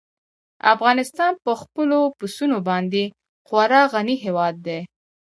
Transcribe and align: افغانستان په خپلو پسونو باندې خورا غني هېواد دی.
افغانستان 0.73 1.33
په 1.43 1.51
خپلو 1.61 1.99
پسونو 2.17 2.57
باندې 2.69 3.03
خورا 3.47 3.81
غني 3.93 4.15
هېواد 4.25 4.55
دی. 4.67 4.79